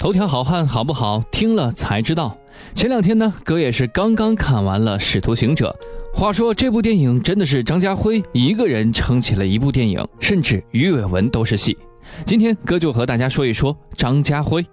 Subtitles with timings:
[0.00, 1.22] 头条好汉好不好？
[1.30, 2.34] 听了才知道。
[2.74, 5.76] 前两天呢，哥也是刚刚看完了《使徒行者》。
[6.18, 11.76] 话说这部电影真的是张家辉一个人撑起了一部电影，甚至鱼尾纹都是戏。
[12.24, 14.64] 今天哥就和大家说一说张家辉。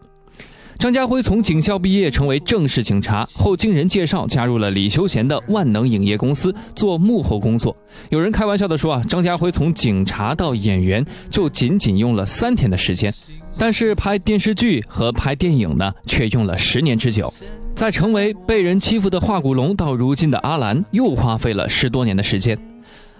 [0.79, 7.75] 张家辉从警校毕业，成为正式警察后，经人介绍加入了李修贤的万能影业公司做幕后工作。
[8.07, 13.13] 有人开玩笑的说啊，张家辉从警察到演员就仅仅用了三天的时间，
[13.59, 17.33] 但是拍电视剧和拍电影呢，却用了十年之久。
[17.73, 22.57] 在成为被人欺负的化骨龙到如今的阿兰，又花费了十多年的时间。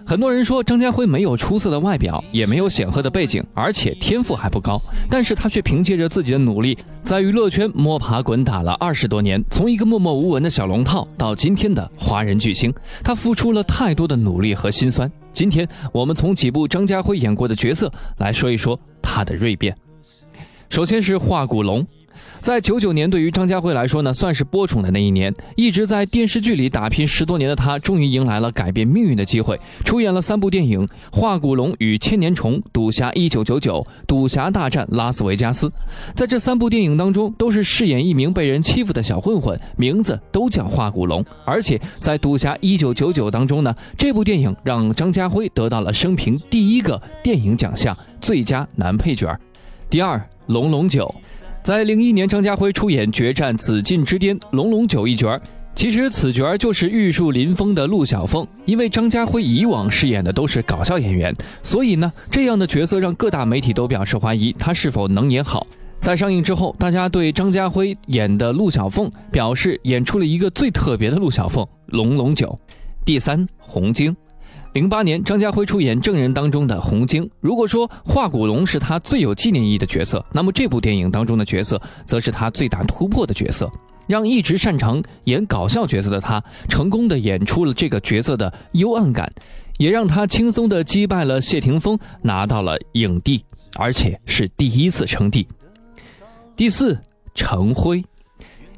[0.04, 4.80] 很多人说张家辉没有出色的外表，也没有显赫的背景，而且天赋还不高。
[5.10, 12.72] 但是他却凭借着自己的努力，在娱乐圈摸爬滚打了二十多年，从一个默默无闻的小龙套到今天的华人巨星，
[13.04, 15.10] 他付出了太多的努力和辛酸。
[15.32, 19.76] 今天我们从几部张家辉演过的角色来说一说他的锐变。
[20.68, 21.86] 首先是华古龙。
[22.40, 25.32] 在九九年，对于张家辉来说呢，算是播种的那一年。
[25.56, 35.68] 一直在电视剧里打拼十多年的他，终于迎来了改变命运的机会，出演了三部电影《华古龙与千年虫》《赌侠一九九九》《赌侠大战拉斯维加斯》。
[36.14, 41.24] 在这三部电影当中，都是饰演一名被人欺负的小混混，名字都叫华古龙。
[41.44, 49.36] 而且在《赌侠一九九九》当中呢，这部电影让张家辉得到了生平第一个电影奖项——最佳男配角。
[49.90, 51.06] 第二，《龙龙九》。
[51.62, 55.40] 在零一年，张家辉出演《决战紫禁之巅》龙龙九一角儿，
[55.74, 58.46] 其实此角儿就是玉树临风的陆小凤。
[58.66, 65.66] 因为张家辉以往饰演的都是搞笑演员，所以呢，这样的角色让各大媒体都表示怀疑他是否能演好。
[65.98, 71.66] 在上映之后，大家对张家辉演的陆小凤表示演出了一个最特别的陆小凤。
[71.86, 72.54] 龙龙九，
[73.06, 74.14] 第三红晶。
[74.78, 77.28] 零八年，张家辉出演《证人》当中的洪晶。
[77.40, 83.68] 如果说华古龙是他最有纪念意义的角色，那么这部电影当中的角色，则是他最大突破的角色，
[84.06, 89.28] 让一直擅长演搞笑角色的他，成功的演出了这个角色的幽暗感，
[89.78, 93.44] 也让他轻松的击败了谢霆锋，拿到了影帝，
[93.74, 95.44] 而且是第一次称帝。
[96.54, 96.96] 第四，
[97.34, 98.04] 程辉，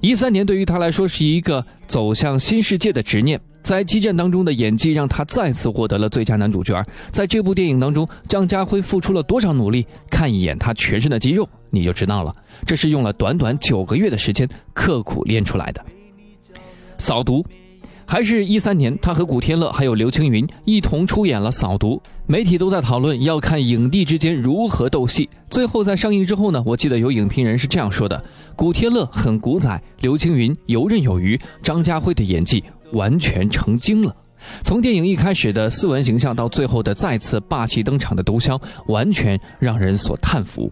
[0.00, 3.38] 一三年对于他来说是一个走向新世界的执念。
[3.62, 6.82] 在激战当中的演技让他再次获得了最佳男主角。
[7.10, 9.86] 在这部电影当中，张家辉付出了多少努力？
[10.10, 12.34] 看一眼他全身的肌肉，你就知道了。
[12.66, 15.84] 这是用了短短九个月的时间刻苦练出来的。
[16.98, 17.44] 扫毒，
[18.10, 21.94] 还是一三年，他和古天乐还有刘青云一同出演了《扫毒》，
[22.26, 25.30] 媒体都在讨论要看影帝之间如何斗戏。
[25.48, 28.20] 最后在上映之后呢，我记得有影评人是这样说的：
[28.56, 32.64] 古天乐很古仔，刘青云游刃有余，张家辉的演技。
[32.94, 34.12] 完全成精了，
[34.64, 40.68] 从电影一开始的斯文形象到最后的再次霸气登场的毒枭，完全让人所叹服。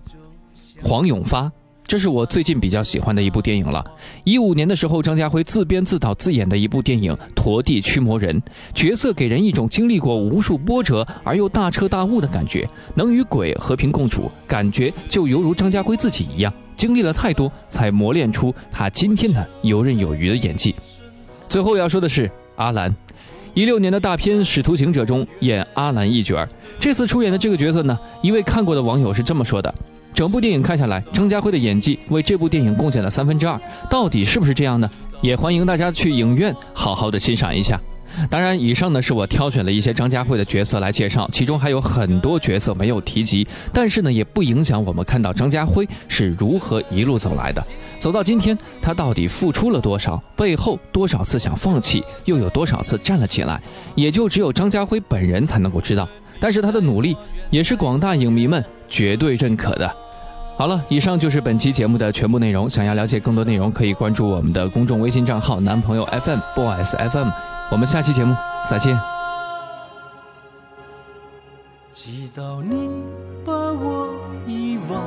[0.83, 1.49] 黄永发，
[1.89, 3.83] 这是我最近比较喜欢的一部电影了。
[4.23, 8.39] 一五年的时候，张家辉自编自导自演的一部电影《陀地驱魔人》，
[8.75, 20.75] 角色给人一种经历过无数波折而又大彻大悟的感觉，能与鬼和平共处，感觉就犹如张家辉自己一样，经历了太多，才磨练出他今天的游刃有余的演技。
[21.49, 22.95] 最后要说的是阿兰，
[23.55, 26.47] 一六年的大片《使徒行者》中演阿兰一角。
[26.79, 29.75] 这次出演的这个角色呢，一位看过的网友是这么说的：
[30.19, 33.57] 整部电影看下来，张家辉的演技为这部电影贡献了三分之二。
[33.89, 34.91] 到底是不是这样呢？
[35.21, 37.81] 也欢迎大家去影院好好的欣赏一下。
[38.29, 47.65] 当然，以上呢是我挑选了一些张家辉的角色来介绍，其中还有很多角色没有提及，但是呢也不影响我们看到张家辉是如何一路走来的。
[48.01, 50.21] 走到今天，他到底付出了多少？
[50.37, 53.63] 背后多少次想放弃，又有多少次站了起来？
[53.95, 56.09] 也就只有张家辉本人才能够知道。
[56.41, 57.17] 但是他的努力，
[57.51, 59.89] 也是广大影迷们绝对认可的。
[60.59, 62.69] 好了，以上就是本期节目的全部内容。
[62.69, 67.29] 想要了解更多内容，可以关注我们的公众微信账号“男朋友 FM Boys FM”。
[67.71, 68.35] 我们下期节目
[68.69, 68.99] 再见。
[71.93, 72.91] 直到你
[73.47, 74.13] 把我
[74.49, 75.01] 遗忘。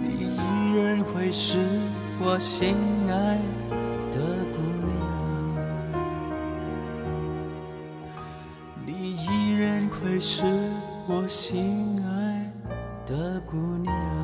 [0.00, 0.38] 你依
[0.76, 1.58] 然会是
[2.20, 2.76] 我心
[3.10, 3.36] 爱
[4.12, 4.20] 的
[4.54, 5.98] 姑娘，
[8.86, 10.44] 你依然会是
[11.08, 11.91] 我心
[13.06, 14.21] 的姑娘。